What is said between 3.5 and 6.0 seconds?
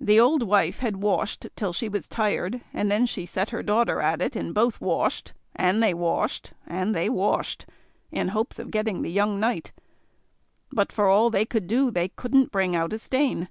her daughter at it, and both washed, and they